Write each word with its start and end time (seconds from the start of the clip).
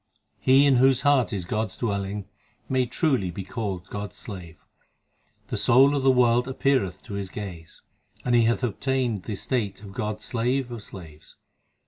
6 0.39 0.39
He 0.39 0.65
in 0.65 0.77
whose 0.77 1.01
heart 1.01 1.31
is 1.31 1.45
God 1.45 1.65
s 1.65 1.77
dwelling, 1.77 2.27
May 2.67 2.87
truly 2.87 3.29
be 3.29 3.43
called 3.43 3.85
God 3.89 4.09
s 4.09 4.17
slave. 4.17 4.65
The 5.49 5.57
soul 5.57 5.95
of 5.95 6.01
the 6.01 6.09
world 6.09 6.47
appeareth 6.47 7.03
to 7.03 7.13
his 7.13 7.29
gaze, 7.29 7.83
And 8.25 8.33
he 8.33 8.45
hath 8.45 8.63
obtained 8.63 9.25
the 9.25 9.35
state 9.35 9.83
of 9.83 9.91
God 9.93 10.15
s 10.15 10.23
slave 10.25 10.71
of 10.71 10.81
slaves. 10.81 11.37